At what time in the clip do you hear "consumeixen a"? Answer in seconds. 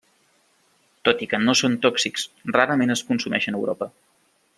3.11-3.61